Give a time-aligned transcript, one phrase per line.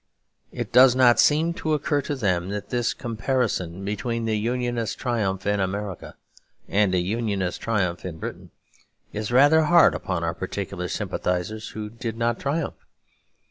[0.51, 5.45] It does not seem to occur to them that this comparison between the Unionist triumph
[5.45, 6.15] in America
[6.67, 8.49] and a Unionist triumph in Britain
[9.13, 12.83] is rather hard upon our particular sympathisers, who did not triumph.